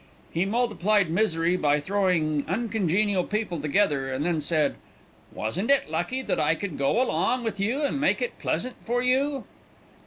[0.31, 4.73] He multiplied misery by throwing uncongenial people together and then said:
[5.31, 9.03] 'Wasn't it lucky that I could go along with you and make it pleasant for
[9.03, 9.43] you?'